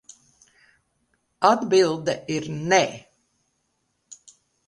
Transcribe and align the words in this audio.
Atbilde 1.49 2.15
ir 2.37 2.43
nē. 2.71 2.81